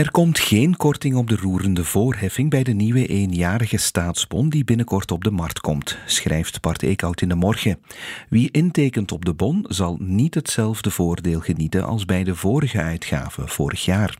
Er 0.00 0.10
komt 0.10 0.38
geen 0.38 0.76
korting 0.76 1.14
op 1.14 1.28
de 1.28 1.36
roerende 1.36 1.84
voorheffing 1.84 2.50
bij 2.50 2.62
de 2.62 2.72
nieuwe 2.72 3.06
eenjarige 3.06 3.76
staatsbon 3.76 4.48
die 4.48 4.64
binnenkort 4.64 5.10
op 5.10 5.24
de 5.24 5.30
markt 5.30 5.60
komt, 5.60 5.98
schrijft 6.06 6.60
Bart 6.60 6.82
Eekhout 6.82 7.20
in 7.20 7.28
de 7.28 7.34
morgen. 7.34 7.78
Wie 8.28 8.50
intekent 8.50 9.12
op 9.12 9.24
de 9.24 9.34
bon 9.34 9.64
zal 9.68 9.96
niet 10.00 10.34
hetzelfde 10.34 10.90
voordeel 10.90 11.40
genieten 11.40 11.84
als 11.84 12.04
bij 12.04 12.24
de 12.24 12.34
vorige 12.34 12.80
uitgave 12.80 13.48
vorig 13.48 13.84
jaar. 13.84 14.16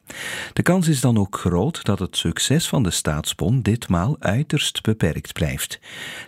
De 0.52 0.62
kans 0.62 0.88
is 0.88 1.00
dan 1.00 1.18
ook 1.18 1.38
groot 1.38 1.84
dat 1.84 1.98
het 1.98 2.16
succes 2.16 2.68
van 2.68 2.82
de 2.82 2.90
staatsbon 2.90 3.62
ditmaal 3.62 4.16
uiterst 4.18 4.82
beperkt 4.82 5.32
blijft. 5.32 5.80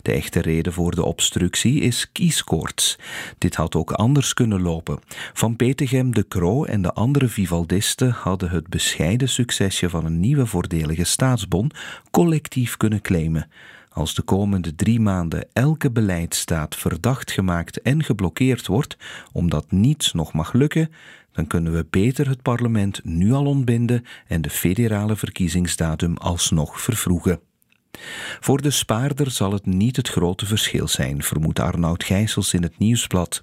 De 0.03 0.13
echte 0.13 0.41
reden 0.41 0.73
voor 0.73 0.95
de 0.95 1.05
obstructie 1.05 1.81
is 1.81 2.13
kieskoorts. 2.13 2.99
Dit 3.39 3.55
had 3.55 3.75
ook 3.75 3.93
anders 3.93 4.35
kunnen 4.35 4.63
lopen. 4.63 4.99
Van 5.33 5.57
Petegem, 5.57 6.15
De 6.15 6.29
Croo 6.29 6.65
en 6.65 6.83
de 6.83 6.93
andere 6.93 7.29
Vivaldisten 7.29 8.11
hadden 8.11 8.51
het 8.51 8.69
bescheiden 8.69 9.29
van 9.91 10.05
een 10.05 10.21
nieuwe 10.21 10.47
voordelige 10.47 11.05
staatsbon 11.05 11.71
collectief 12.11 12.77
kunnen 12.77 13.01
claimen. 13.01 13.49
Als 13.89 14.15
de 14.15 14.23
komende 14.23 14.75
drie 14.75 15.01
maanden 15.01 15.47
elke 15.53 15.91
beleidsstaat 15.91 16.77
verdacht 16.77 17.31
gemaakt 17.31 17.83
en 17.83 18.05
geblokkeerd 18.05 18.67
wordt, 18.67 18.97
omdat 19.33 19.71
niets 19.71 20.13
nog 20.13 20.33
mag 20.33 20.53
lukken, 20.53 20.91
dan 21.33 21.47
kunnen 21.47 21.73
we 21.73 21.87
beter 21.91 22.29
het 22.29 22.43
parlement 22.43 23.05
nu 23.05 23.33
al 23.33 23.47
ontbinden 23.47 24.05
en 24.27 24.43
de 24.43 24.51
federale 24.51 25.17
verkiezingsdatum 25.17 26.17
alsnog 26.17 26.81
vervroegen. 26.81 27.41
Voor 28.41 28.63
de 28.63 28.71
spaarder 28.71 29.31
zal 29.31 29.53
het 29.53 29.67
niet 29.67 29.97
het 29.97 30.09
grote 30.09 30.47
verschil 30.47 30.89
zijn, 30.89 31.23
vermoedt 31.23 31.61
Arnoud 31.61 32.05
Gijsels 32.05 32.55
in 32.55 32.63
het 32.63 32.79
Nieuwsblad. 32.79 33.41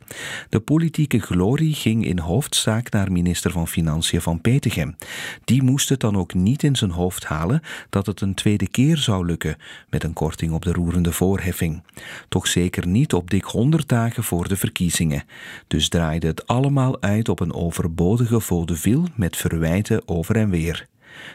De 0.50 0.60
politieke 0.60 1.20
glorie 1.20 1.74
ging 1.74 2.06
in 2.06 2.20
hoofdzaak 2.20 2.92
naar 2.92 3.12
minister 3.12 3.52
van 3.52 3.68
Financiën 3.68 4.22
van 4.22 4.42
Petegem. 4.42 4.96
Die 5.44 5.64
moest 5.64 5.90
het 5.90 6.00
dan 6.00 6.18
ook 6.18 6.34
niet 6.34 6.64
in 6.64 6.76
zijn 6.76 6.92
hoofd 6.92 7.26
halen 7.26 7.62
dat 7.90 8.06
het 8.06 8.22
een 8.22 8.34
tweede 8.34 8.68
keer 8.68 8.98
zou 8.98 9.26
lukken 9.26 9.58
met 9.90 10.04
een 10.04 10.14
korting 10.14 10.52
op 10.52 10.62
de 10.62 10.74
roerende 10.74 11.12
voorheffing. 11.12 11.84
Toch 12.30 12.48
zeker 12.48 12.88
niet 12.88 13.14
op 13.14 13.30
dik 13.30 13.44
100 13.44 13.88
dagen 13.88 14.24
voor 14.24 14.48
de 14.48 14.58
verkiezingen. 14.58 15.24
Dus 15.68 15.90
draaide 15.90 16.28
het 16.28 16.48
allemaal 16.48 17.02
uit 17.02 17.30
op 17.30 17.40
een 17.40 17.54
overbodige 17.54 18.40
vaudeville 18.40 19.08
met 19.16 19.38
verwijten 19.38 20.08
over 20.08 20.36
en 20.36 20.50
weer. 20.50 20.88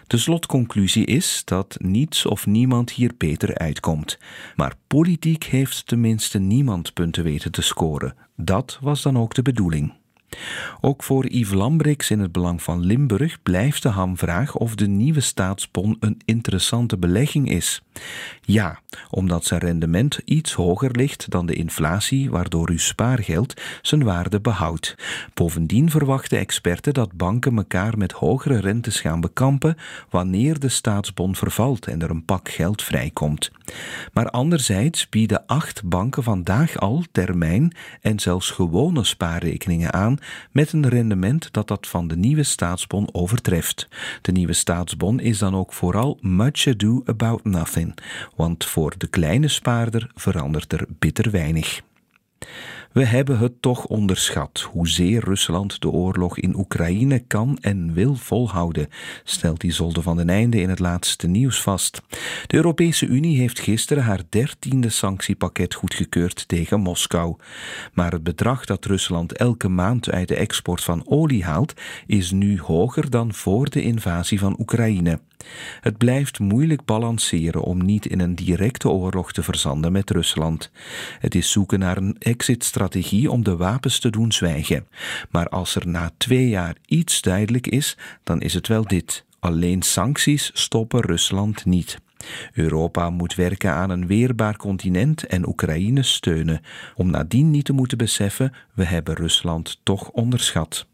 De 0.07 0.17
slotconclusie 0.17 1.07
is 1.07 1.43
dat 1.45 1.77
niets 1.79 2.27
of 2.27 2.47
niemand 2.47 2.91
hier 2.91 3.13
beter 3.19 3.59
uitkomt. 3.59 4.19
Maar 4.57 4.75
politiek 4.87 5.45
heeft 5.45 5.87
tenminste 5.87 6.39
niemand 6.39 6.93
punten 6.93 7.25
weten 7.25 7.53
te 7.53 7.63
scoren. 7.63 8.15
Dat 8.37 8.79
was 8.81 9.03
dan 9.03 9.19
ook 9.19 9.35
de 9.35 9.43
bedoeling. 9.43 9.93
Ook 10.81 11.03
voor 11.03 11.27
Yves 11.27 11.55
Lambrix 11.55 12.11
in 12.11 12.21
het 12.21 12.33
belang 12.33 12.63
van 12.63 12.85
Limburg 12.85 13.43
blijft 13.43 13.83
de 13.83 13.89
hamvraag 13.89 14.57
of 14.57 14.75
de 14.75 14.87
nieuwe 14.87 15.21
staatsbon 15.21 15.97
een 16.01 16.21
interessante 16.25 16.99
belegging 16.99 17.51
is. 17.51 17.83
Ja, 18.47 18.79
omdat 19.11 19.45
zijn 19.45 19.61
rendement 19.61 20.21
iets 20.25 20.53
hoger 20.53 20.91
ligt 20.91 21.31
dan 21.31 21.47
de 21.47 21.55
inflatie, 21.55 22.31
waardoor 22.31 22.71
uw 22.71 22.79
spaargeld 22.79 23.61
zijn 23.83 24.05
waarde 24.05 24.41
behoudt. 24.41 24.95
Bovendien 25.35 25.91
verwachten 25.91 26.39
experten 26.39 26.95
dat 26.95 27.13
banken 27.13 27.57
elkaar 27.57 27.99
met 27.99 28.13
hogere 28.13 28.61
rentes 28.61 29.01
gaan 29.01 29.21
bekampen 29.21 29.77
wanneer 30.11 30.59
de 30.59 30.69
staatsbon 30.69 31.37
vervalt 31.37 31.87
en 31.87 32.03
er 32.03 32.11
een 32.11 32.25
pak 32.25 32.49
geld 32.49 32.83
vrijkomt. 32.83 33.51
Maar 34.13 34.31
anderzijds 34.31 35.09
bieden 35.09 35.47
acht 35.47 35.85
banken 35.85 36.23
vandaag 36.23 36.79
al 36.79 37.03
termijn 37.13 37.73
en 38.01 38.21
zelfs 38.21 38.51
gewone 38.51 39.05
spaarrekeningen 39.05 39.93
aan 39.93 40.19
met 40.51 40.73
een 40.73 40.89
rendement 40.89 41.49
dat 41.53 41.69
dat 41.69 41.87
van 41.87 42.09
de 42.09 42.17
nieuwe 42.17 42.43
staatsbon 42.43 43.09
overtreft. 43.13 43.89
De 44.21 44.33
nieuwe 44.33 44.53
staatsbon 44.53 45.21
is 45.21 45.39
dan 45.39 45.57
ook 45.57 45.73
vooral 45.73 46.19
much 46.21 46.67
ado 46.67 47.03
about 47.05 47.45
nothing, 47.45 47.95
want 48.37 48.65
voor 48.65 48.95
de 48.99 49.07
kleine 49.07 49.49
spaarder 49.49 50.11
verandert 50.15 50.73
er 50.73 50.87
bitter 50.99 51.31
weinig. 51.31 51.83
We 52.95 53.05
hebben 53.05 53.39
het 53.39 53.63
toch 53.63 53.87
onderschat 53.87 54.69
hoezeer 54.73 55.25
Rusland 55.25 55.81
de 55.81 55.91
oorlog 55.91 56.39
in 56.39 56.57
Oekraïne 56.57 57.19
kan 57.19 57.59
en 57.61 57.93
wil 57.93 58.15
volhouden, 58.15 58.89
stelt 59.25 59.63
Isolde 59.63 60.03
van 60.03 60.17
den 60.17 60.29
Einde 60.29 60.61
in 60.61 60.69
het 60.69 60.79
laatste 60.79 61.27
nieuws 61.27 61.63
vast. 61.63 62.03
De 62.47 62.57
Europese 62.57 63.07
Unie 63.07 63.39
heeft 63.39 63.61
gisteren 63.61 64.05
haar 64.05 64.21
dertiende 64.29 64.89
sanctiepakket 64.89 65.75
goedgekeurd 65.75 66.49
tegen 66.49 66.81
Moskou. 66.81 67.37
Maar 67.93 68.13
het 68.13 68.23
bedrag 68.23 68.65
dat 68.65 68.85
Rusland 68.85 69.33
elke 69.33 69.69
maand 69.69 70.11
uit 70.11 70.29
de 70.29 70.37
export 70.37 70.83
van 70.83 71.03
olie 71.07 71.45
haalt, 71.45 71.75
is 72.07 72.31
nu 72.31 72.61
hoger 72.61 73.11
dan 73.11 73.35
voor 73.35 73.71
de 73.71 73.83
invasie 73.83 74.39
van 74.39 74.57
Oekraïne. 74.59 75.21
Het 75.81 75.99
blijft 75.99 76.39
moeilijk 76.39 76.85
balanceren 76.85 77.63
om 77.63 77.85
niet 77.85 78.07
in 78.07 78.21
een 78.21 78.35
directe 78.35 78.89
oorlog 78.89 79.33
te 79.33 79.43
verzanden 79.43 79.93
met 79.93 80.11
Rusland. 80.11 80.71
Het 81.19 81.35
is 81.35 81.51
zoeken 81.51 81.79
naar 81.79 81.97
een 81.97 82.17
exit-strategie 82.19 83.31
om 83.31 83.45
de 83.45 83.57
wapens 83.57 83.99
te 83.99 84.11
doen 84.11 84.33
zwijgen. 84.33 84.87
Maar 85.31 85.49
als 85.49 85.75
er 85.75 85.89
na 85.89 86.11
twee 86.17 86.49
jaar 86.49 86.77
iets 86.87 87.21
duidelijk 87.21 87.67
is, 87.67 87.97
dan 88.23 88.41
is 88.41 88.55
het 88.55 88.69
wel 88.69 88.87
dit. 88.87 89.25
Alleen 89.41 89.83
sancties 89.83 90.51
stoppen 90.55 91.01
Rusland 91.01 91.65
niet. 91.65 91.99
Europa 92.53 93.11
moet 93.11 93.35
werken 93.35 93.73
aan 93.73 93.91
een 93.91 94.07
weerbaar 94.07 94.57
continent 94.57 95.27
en 95.27 95.49
Oekraïne 95.49 96.03
steunen, 96.03 96.61
om 96.95 97.11
nadien 97.11 97.51
niet 97.51 97.65
te 97.65 97.73
moeten 97.73 97.99
beseffen: 97.99 98.53
we 98.75 98.85
hebben 98.85 99.15
Rusland 99.15 99.81
toch 99.83 100.11
onderschat. 100.11 100.87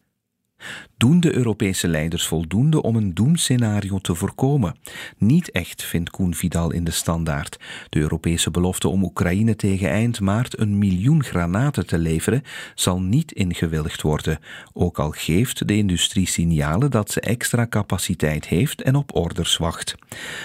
Doen 0.96 1.20
de 1.20 1.34
Europese 1.34 1.88
leiders 1.88 2.26
voldoende 2.26 2.82
om 2.82 2.96
een 2.96 3.14
doemscenario 3.14 3.98
te 3.98 4.14
voorkomen? 4.14 4.76
Niet 5.18 5.50
echt, 5.50 5.82
vindt 5.82 6.10
Koen 6.10 6.34
Vidal 6.34 6.72
in 6.72 6.84
de 6.84 6.90
standaard. 6.90 7.58
De 7.88 8.00
Europese 8.00 8.50
belofte 8.50 8.88
om 8.88 9.04
Oekraïne 9.04 9.56
tegen 9.56 9.88
eind 9.88 10.20
maart 10.20 10.58
een 10.58 10.78
miljoen 10.78 11.24
granaten 11.24 11.86
te 11.86 11.98
leveren 11.98 12.42
zal 12.74 13.00
niet 13.00 13.32
ingewilligd 13.32 14.02
worden, 14.02 14.38
ook 14.72 14.98
al 14.98 15.10
geeft 15.10 15.68
de 15.68 15.76
industrie 15.76 16.26
signalen 16.26 16.90
dat 16.90 17.10
ze 17.10 17.20
extra 17.20 17.66
capaciteit 17.66 18.46
heeft 18.46 18.82
en 18.82 18.94
op 18.94 19.14
orders 19.14 19.56
wacht. 19.56 19.94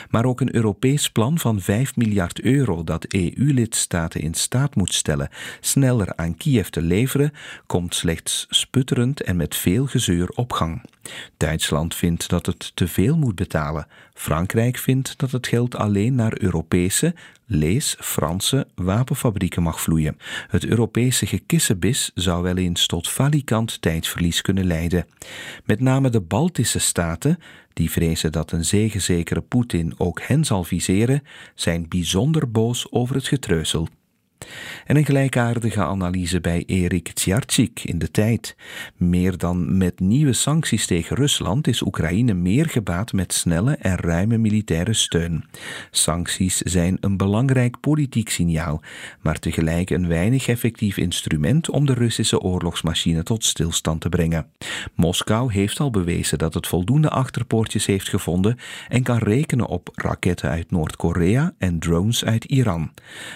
Maar 0.10 0.26
ook 0.26 0.42
een 0.42 0.56
Europees 0.56 1.10
plan 1.10 1.40
van 1.40 1.62
5 1.62 1.96
miljard 1.96 2.42
euro 2.42 2.84
dat 2.84 3.06
EU-lidstaten 3.06 4.22
in 4.22 4.34
staat 4.34 4.76
moet 4.76 4.94
stellen 4.94 5.30
sneller 5.60 6.16
aan 6.16 6.38
Kiev 6.38 6.68
te 6.68 6.82
leveren, 6.82 7.32
komt 7.66 7.96
slechts 7.96 8.46
sputterend 8.50 9.22
en 9.22 9.36
met 9.36 9.56
veel 9.56 9.88
gezeur 10.06 10.30
op 10.30 10.46
opgang. 10.46 10.82
Duitsland 11.38 11.96
vindt 11.96 12.30
dat 12.30 12.46
het 12.46 12.72
te 12.76 12.88
veel 12.88 13.18
moet 13.18 13.36
betalen. 13.36 13.88
Frankrijk 14.14 14.78
vindt 14.78 15.18
dat 15.18 15.32
het 15.32 15.48
geld 15.48 15.76
alleen 15.76 16.16
naar 16.16 16.42
Europese, 16.42 17.16
lees 17.46 17.96
Franse 18.00 18.68
wapenfabrieken 18.76 19.64
mag 19.64 19.82
vloeien. 19.82 20.18
Het 20.48 20.66
Europese 20.66 21.26
gekissenbis 21.26 22.12
zou 22.14 22.44
wel 22.44 22.58
eens 22.58 22.88
tot 22.88 23.10
valikant 23.10 23.82
tijdverlies 23.82 24.42
kunnen 24.42 24.66
leiden. 24.66 25.06
Met 25.64 25.80
name 25.80 26.10
de 26.10 26.22
Baltische 26.22 26.80
staten, 26.80 27.40
die 27.74 27.92
vrezen 27.92 28.32
dat 28.32 28.52
een 28.52 28.66
zegenzekere 28.66 29.42
Poetin 29.42 29.94
ook 29.98 30.22
hen 30.22 30.46
zal 30.46 30.64
viseren, 30.64 31.24
zijn 31.56 31.88
bijzonder 31.88 32.52
boos 32.52 32.92
over 32.92 33.16
het 33.16 33.28
getreuzel. 33.28 33.88
En 34.86 34.96
een 34.96 35.06
gelijkaardige 35.06 35.84
analyse 35.84 36.42
bij 36.42 36.64
Erik 36.66 37.12
Tsiarczyk 37.14 37.84
in 37.84 38.00
de 38.00 38.12
tijd. 38.12 38.56
Meer 38.98 39.38
dan 39.38 39.78
met 39.78 40.00
nieuwe 40.00 40.34
sancties 40.34 40.86
tegen 40.86 41.16
Rusland 41.16 41.68
is 41.68 41.82
Oekraïne 41.82 42.34
meer 42.34 42.66
gebaat 42.66 43.14
met 43.14 43.34
snelle 43.34 43.76
en 43.76 43.98
ruime 43.98 44.38
militaire 44.38 44.94
steun. 44.94 45.46
Sancties 45.92 46.58
zijn 46.58 46.98
een 47.00 47.18
belangrijk 47.18 47.80
politiek 47.80 48.30
signaal, 48.30 48.82
maar 49.22 49.40
tegelijk 49.40 49.90
een 49.90 50.08
weinig 50.08 50.48
effectief 50.48 50.98
instrument 50.98 51.70
om 51.70 51.86
de 51.86 51.94
Russische 51.94 52.40
oorlogsmachine 52.40 53.24
tot 53.24 53.44
stilstand 53.44 54.02
te 54.02 54.10
brengen. 54.10 54.48
Moskou 54.96 55.54
heeft 55.54 55.80
al 55.80 55.90
bewezen 55.90 56.38
dat 56.38 56.54
het 56.54 56.68
voldoende 56.68 57.10
achterpoortjes 57.10 57.86
heeft 57.86 58.10
gevonden 58.10 58.58
en 58.90 59.04
kan 59.04 59.18
rekenen 59.18 59.68
op 59.68 59.90
raketten 59.94 60.50
uit 60.50 60.72
Noord-Korea 60.72 61.54
en 61.58 61.80
drones 61.80 62.26
uit 62.26 62.46
Iran. 62.46 62.92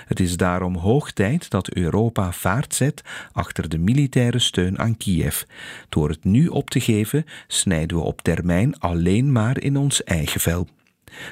Het 0.06 0.20
is 0.20 0.38
daarom 0.38 0.76
hoog 0.90 1.12
tijd 1.12 1.50
dat 1.50 1.74
Europa 1.74 2.32
vaart 2.32 2.76
zet 2.76 3.02
achter 3.32 3.70
de 3.70 3.78
militaire 3.78 4.40
steun 4.40 4.80
aan 4.80 4.98
Kiev. 4.98 5.42
Door 5.90 6.10
het 6.10 6.24
nu 6.24 6.48
op 6.48 6.70
te 6.70 6.80
geven, 6.80 7.26
snijden 7.48 7.98
we 7.98 8.04
op 8.04 8.22
termijn 8.22 8.80
alleen 8.80 9.32
maar 9.32 9.60
in 9.62 9.78
ons 9.78 10.04
eigen 10.04 10.42
vel. 10.42 10.68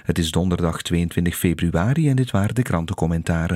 Het 0.04 0.18
is 0.18 0.32
donderdag 0.32 0.82
22 0.82 1.38
februari 1.38 2.10
en 2.10 2.16
dit 2.16 2.32
waren 2.32 2.56
de 2.56 2.62
krantencommentaren. 2.62 3.56